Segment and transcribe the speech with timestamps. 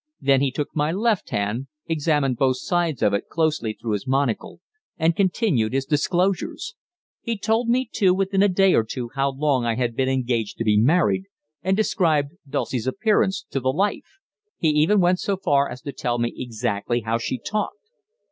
[0.19, 4.59] Then he took my left hand, examined both sides of it closely through his monocle,
[4.97, 6.73] and continued his disclosures.
[7.21, 10.57] He told me to within a day or two how long I had been engaged
[10.57, 11.25] to be married,
[11.61, 14.17] and described Dulcie's appearance to the life;
[14.57, 17.77] he even went so far as to tell me exactly how she talked.